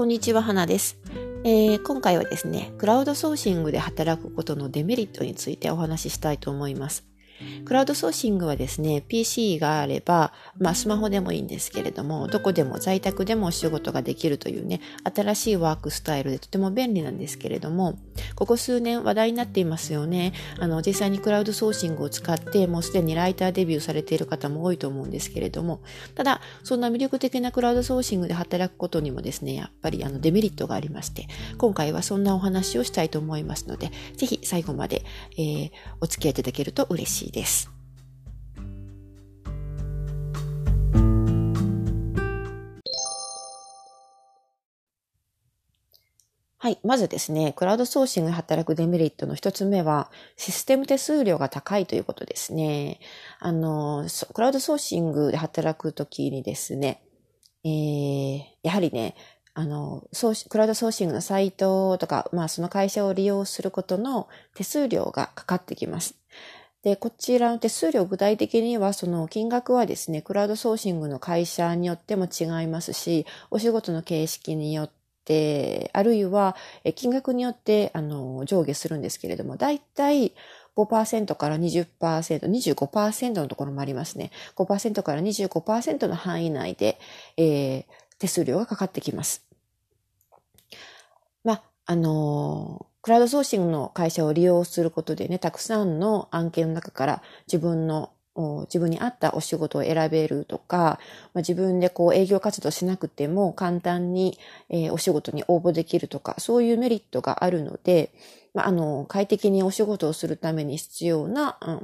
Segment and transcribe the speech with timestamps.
[0.00, 0.96] こんにちは、花です、
[1.44, 7.04] えー、今回はですね、クラウドソーシングで働くことのデメリットについてお話ししたいと思います。
[7.64, 17.98] クラウドソーシングはですね、PC があれば、まあスマホでもいいんですけれども、どこでも在宅でもお仕事ができるというね、新しいワークスタイルでとても便利なんですけれども、
[18.34, 20.32] ここ数年話題になっていますよね。
[20.58, 25.80] あの、実際にクラウドソーシングを使って、もうすでにライターデビューされている方も多いと思うんですけれども、
[26.14, 31.26] ただ、そんな魅力的なクラウドソーシングで働くことにもですね、やっぱりあのデメリットがありまして、
[31.58, 35.04] 今回はそんなお話をしたいと思いますので、ぜひ最後まで、
[35.36, 35.70] えー、
[36.00, 37.59] お付き合いいただけると嬉しいです。
[46.62, 46.78] はい。
[46.84, 53.00] まずですね、クラウドソーシングで働くデメリットの一つ目は、システム手数料が高いということですね。
[53.38, 57.02] あの、クラウドソーシングで働くときにですね、
[57.64, 59.14] えー、やはりね、
[59.54, 60.04] あの、
[60.50, 66.14] クラウドソーシングのサイトとか、まあその会社を利用することの手数料がかかってきます。
[66.82, 76.56] で、こちらの手数料具体的には、その金額はですね、クラウドソーシングの会社によっても違いますし、お仕事の形式によってて、あるいは
[76.94, 80.34] 金額によってあの上下するんですけれども、だいたい
[80.76, 84.30] 5%から20%、25%のところもありますね。
[84.56, 86.98] 5%から25%の範囲内で、
[87.36, 87.84] えー、
[88.18, 89.44] 手数料がかかってきます。
[91.44, 98.12] まあ、あのー、クラウドソーシングの会社を利用することでね、たくさんの案件の中から自分の
[98.62, 100.98] 自分に合ったお仕事を選べるとか、
[101.34, 104.38] まあ、自分でこう営業活動しなくても簡単に、
[104.68, 108.10] えー、お仕事に応募できるとか、そういうメリットがあるので、
[108.52, 111.80] まあ、あの、快適にお仕事をするために必要な、うん、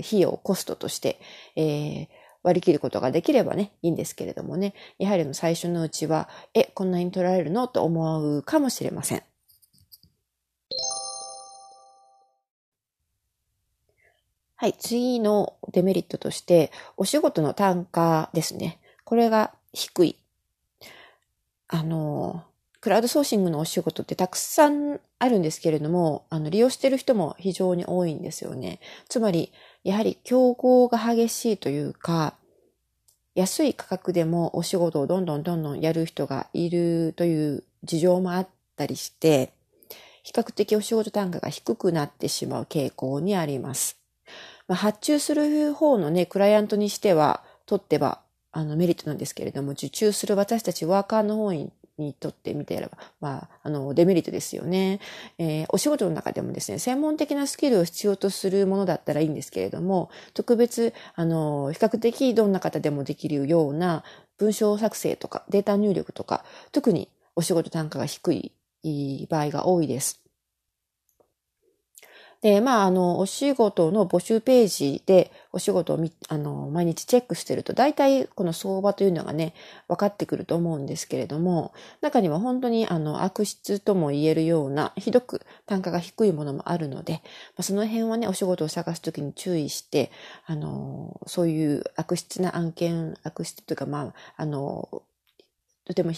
[0.00, 1.20] 費用、コストとして、
[1.54, 2.08] えー、
[2.42, 7.68] 割り切ることができればね、いいんですけれどもね、やはり最初のうちは、え、こんなに取られるの？
[7.68, 9.22] と思うかもしれません。
[14.60, 18.80] はい、次のデメリットとして、お仕事の単価ですね。
[19.04, 20.16] これが低い。
[21.68, 22.42] あの、
[22.80, 28.80] クラウドソーシングのお仕事ってたくさんあるんですけれども、あの、利用してる人も非常に多いんですよね。
[29.08, 29.52] つまり、
[29.84, 32.34] やはり競合が激しいというか、
[33.36, 39.52] 安い価格でもお仕事をどんどんどんどんやる人がいるという事情もあったりして、
[40.24, 43.97] 比較的お仕事単価が低くなってしまう傾向にあります。
[44.68, 48.20] まあ、発注する方のね、クライアントにしては、とっては、
[48.52, 55.00] あの、メリットなんですけれども、受注する私たちワーカーの方ににとってみてれば、まあ、あの、デメリットですよね。
[55.38, 64.04] えー、お仕事の中でもですね、専門的なスキルを必要とするものだったらいいんですけれども、特別、あの、比較的どんな方でもできるような
[64.38, 70.27] 文章作成とかデータ入力とか、特にお仕事単価が低い場合が多いです。
[72.40, 79.54] で、まあ、あの、お仕事の募集ページでお仕事をみあの、毎日チェックしてると、大体この相場というのがね、
[79.88, 87.20] 分かってくると思うんですけれども、中には本当にあの、悪質とも言えるような、ひどく単価が低いものもあるので、ま
[87.58, 90.12] あ、その辺はね、お仕事を探すときに注意して、
[90.46, 95.02] あの、そういう悪質な案件、悪質というか、まあ、あの、
[95.86, 96.12] とても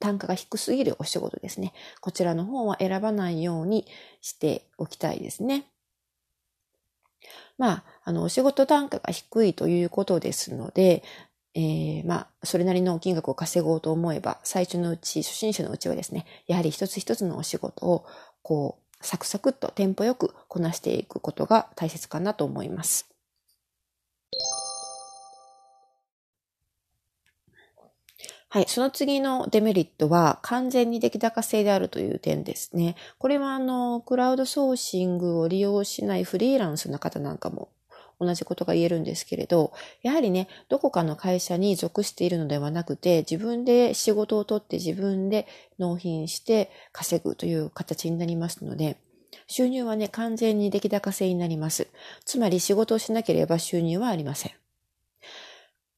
[0.00, 1.72] 単価が低すぎるお仕事ですね。
[2.00, 3.86] こちらの方は選ばないように
[4.20, 5.66] しておきたいですね。
[7.58, 11.04] まあ、あの、お仕事単価が低いということですので、
[11.54, 18.06] えー、まあ、それなりの金額を稼ごうと思えば、最初のうち、初心者のうちはですね、やはり一つ一つのお仕事を、
[18.42, 23.09] こう、サクサクっとテンポよくこなしていくことが大切かなと思います。
[28.52, 28.64] はい。
[28.66, 32.96] その次のデメリットは完全に出来高制であるという点ですね。
[33.18, 37.68] これはあの、クラウドソーシングを利用しないフリーランスの方なんかも
[38.18, 45.46] 同じことが言えるんですけれど、やはりね、どこかの会社に属しているのではなくて、自分で仕事を取って自分で
[45.78, 48.96] 納品して稼ぐという形になりますので、
[49.46, 51.86] 収入はね、完全に出来高制になります。
[52.24, 54.52] つまり仕事をしなければ収入はありません。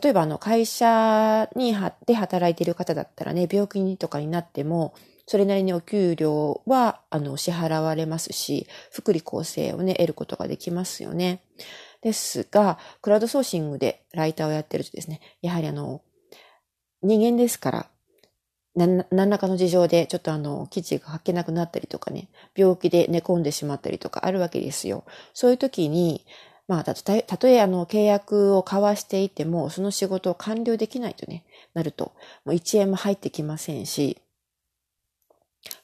[0.00, 1.76] 例えばあの会社に
[2.06, 4.94] で働いている方だったらね、病気とかになっても、
[5.26, 11.40] それなりにお給料は、あの、支払われますし、福利厚生をね、得ることができますよね。
[12.02, 16.02] ですが、クラウドソーシングでライターをやってるとですね、やはりあの、
[17.02, 17.86] 人間ですから、
[18.76, 25.04] 何らかの事情でちょっとあの、記事が書けなくなったりとかね、病気で寝込んでしまったりとかあるわけですよ。
[25.32, 26.26] そういう時に、
[26.66, 31.44] まあ、たとえ、たとえあの、契約を交わしていても、その仕事を完了できないとね、
[31.74, 32.12] なると、
[32.44, 34.18] もう1円も入ってきませんし、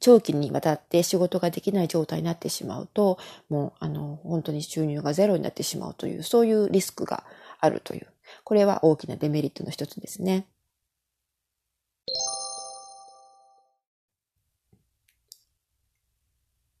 [0.00, 3.18] 長期にわたって仕事ができない状態になってしまうと、
[3.48, 7.24] もう、あの、本当に収入がゼロになってしまうという、そういうリスクが
[7.60, 8.06] あるという、
[8.44, 10.46] これは大きなデメリットの一つですね。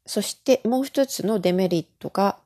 [0.06, 2.38] そしてもう一つのデメリットが、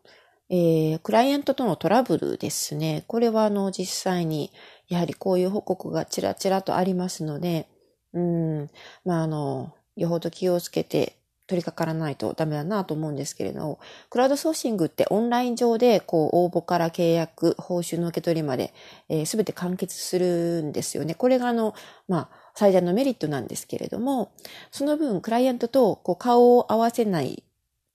[0.50, 3.04] えー、クライアントとのトラブルですね。
[3.06, 4.50] これはあの実際に
[4.88, 7.68] やはりこういう報告がちらちらとありますので、
[8.12, 8.70] うん、
[9.04, 11.16] まああの、よほど気をつけて
[11.46, 18.74] 取り掛からないとダメだなと思うんですけれど、クラウドソーシングってオンライン上でこう応募から契約、報酬の受け取りまで、
[19.08, 21.14] えー、全て完結するんですよね。
[21.14, 21.74] これがあの、
[22.08, 24.32] まあ最大のメリットなんですけれども、
[24.72, 27.44] その分クライアントとこう顔を合わせない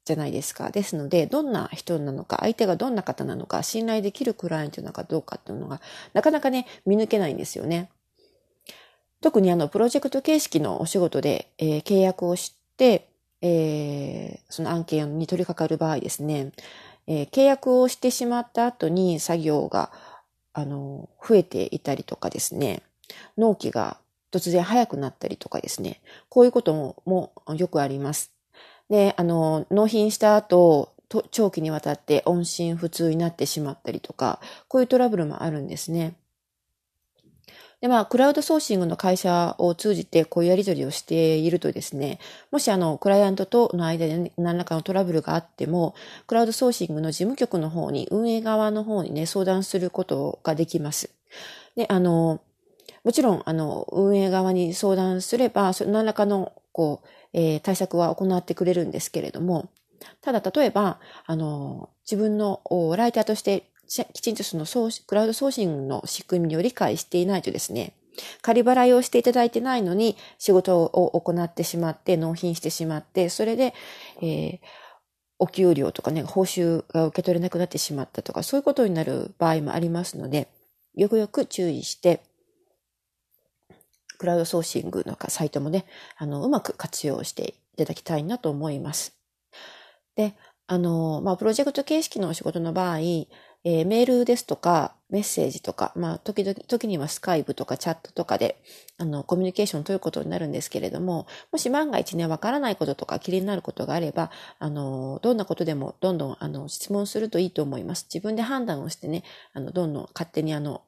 [0.06, 0.69] じゃないですか。
[0.69, 5.81] ですので、どんな人なのか、相手がどんな方なのか、信頼できるクライアントなのかどうかっていうのが、
[6.13, 7.90] なかなかね、見抜けないんですよね。
[9.22, 13.07] 特にあの、プロジェクト形式のお仕事で、えー、契約をして、
[13.42, 16.52] えー、その案件に取り掛かる場合ですね、
[17.07, 19.92] えー、契約をしてしまった後に作業が、
[20.54, 22.84] あの、増えていたりとかですね、
[23.38, 23.98] 納期が
[24.31, 28.34] 突然早くなったりとかですね、こういうことももよくあります。
[28.89, 30.93] で、あの、納品した後、
[31.31, 36.15] 長期にわたって音信不通になってしまったりとか、こういうトラブルもあるんですね。
[37.81, 42.19] で、まあ、クラウドソーシングの会社を通じてこういうやり取りをしているとですね、
[42.51, 45.93] もしあの、クライアントとの間で何らかのトラブルがあっても、
[46.25, 51.11] クラウドソーシングの事務局の方に、運営側の方にね、相談することができます。
[51.75, 52.41] で、あの、
[53.06, 59.69] もちろん、あの、運営側に相談すれば、何らかの、こう、えー、対策は行ってくれるんですけれども、
[60.22, 62.62] ただ例えば、あの、自分の
[62.98, 63.69] ライターとして
[64.13, 64.66] きちんとその
[65.06, 67.94] クラウドソーシングの仕組みを理解していないとですね、
[68.42, 73.74] 仮払いをしていただいてないのに仕事を行ってしまって、納品してしまって、それで、
[74.22, 74.60] えー、
[75.38, 80.48] お給料とかね、報酬が受け取れなくなってしまったとか、そういうことになる場合もありますので、
[80.96, 82.22] よくよく注意して、
[84.17, 85.85] クラウドソーシングのサイトもね、
[86.17, 89.17] あの、うまく活用していただきたいなと思います。
[90.15, 90.33] で、
[90.67, 98.62] あの、まあ、プロジェクト形式のお仕事の場合、えー、メールですとか、メッセージとか、まあ、時々、時にはスカイプとかチャットとかで、
[98.97, 108.07] あの、コミュニケーションを取ることになるんですけれども、もし万が一ね、わからないこととか気になることがあれば、あの、どんなことでもどんどん、あの、質問するといいと思います。
[108.11, 109.23] 自分で判断をしてね、
[109.53, 110.83] あの、どんどん勝手にあの、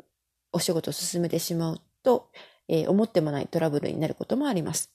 [0.52, 2.30] お仕事を進めてしまうと、
[2.68, 4.92] えー、思ってもないトラブルになることもあります。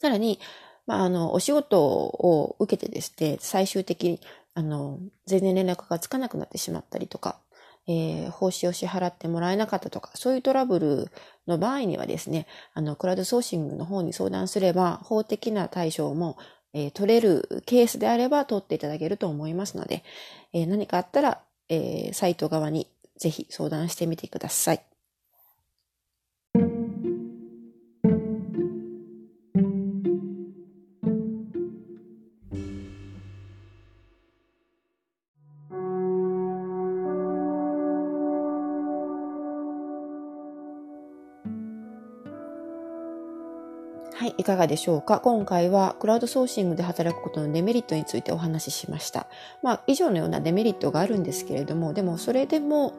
[0.00, 0.38] さらに、
[0.86, 4.20] まあ、あの、お仕事を受けてですね、最終的に、
[4.54, 7.40] あの、全然連絡がつかなくなってしまったりとか、
[7.88, 11.10] えー、報酬を支払ってもらえなかったとか、そういうトラブル
[11.46, 16.36] の場合にはですね、あの、クラウドソーシングの方に相談すれば、法的な対処も、
[16.72, 20.04] えー、取れるケースであれば取っていただけると思いますので、
[20.52, 22.86] えー、何かあったら、えサイト側に
[23.16, 24.95] ぜひ相談してみてください。
[44.26, 45.20] はい、いかがでしょうか？
[45.20, 49.28] 今回はクラウドソーシングで働くことのデメリットについてお話ししました。
[49.62, 52.94] まあ、以上のようなデメリットがあるんですけれども、でもそれでも、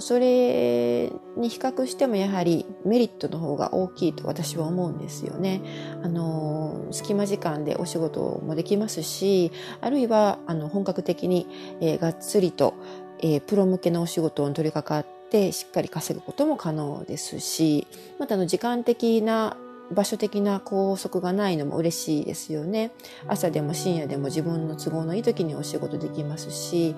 [0.00, 5.62] それに比較してもやはりメリットの方が大きいと私は思うんですよね。
[6.02, 11.46] あの、隙間時間でお仕事もできますし、あるいは、あの、本格的に、
[11.80, 12.74] えー、がっつりと、
[13.20, 17.86] えー、プロ向けのお仕事に取り掛かってしっかり稼ぐことも可能ですし、
[18.18, 19.56] またの時間的な
[19.90, 22.92] 場所的な拘束がないのも嬉しいですよね。
[23.26, 26.94] 朝でも深夜でも自分の都合のいい時にお仕事できますし、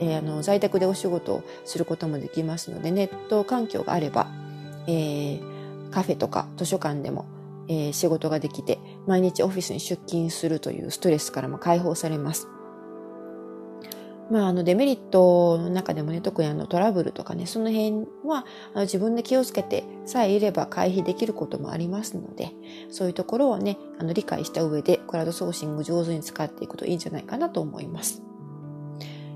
[0.00, 4.28] えー、あの在宅でお仕事をすることもできますので、ネット環境があれば、
[4.86, 7.26] えー、カフェとか図書館でも、
[7.68, 12.48] えー、仕事ができて、毎日オフィスに出勤するというストレスからも解放されます。
[14.30, 22.52] まあ、あのデメリットの中でもね、特にあのトラブルとかね、その辺はあの自分で気をつけてさえいれば回避できることもありますので、
[22.90, 28.22] そういうところをね、あの理解した上でクラウドソーシング上手に使っていくといいんじゃないかなと思います。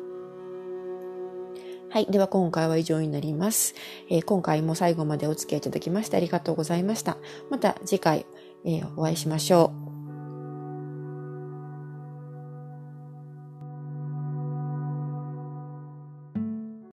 [1.89, 2.08] はい。
[2.08, 3.75] では今回は以上になります。
[4.10, 7.17] えー、今回も最後までお付き合いいただきましてありがとうございました。
[7.51, 8.25] また次回、
[8.65, 9.92] えー、お会いしましょう。